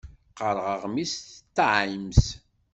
Qqaṛeɣ 0.29 0.65
aɣmis 0.73 1.13
Times. 1.55 2.23